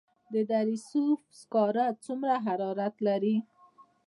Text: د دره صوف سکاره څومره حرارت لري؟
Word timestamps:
د 0.33 0.35
دره 0.49 0.77
صوف 0.89 1.19
سکاره 1.39 1.85
څومره 2.05 2.33
حرارت 2.45 2.95
لري؟ 3.07 3.35